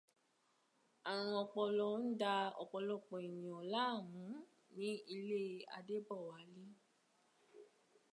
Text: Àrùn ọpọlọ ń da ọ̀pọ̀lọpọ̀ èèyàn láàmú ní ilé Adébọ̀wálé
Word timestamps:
Àrùn 1.09 1.31
ọpọlọ 1.43 1.85
ń 2.01 2.03
da 2.21 2.31
ọ̀pọ̀lọpọ̀ 2.63 3.17
èèyàn 3.29 3.63
láàmú 3.73 4.21
ní 4.77 4.89
ilé 5.15 5.41
Adébọ̀wálé 5.77 6.63